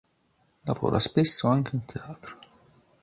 Lavora 0.65 0.97
spesso 0.97 1.47
anche 1.47 1.75
in 1.75 1.85
teatro. 1.85 2.39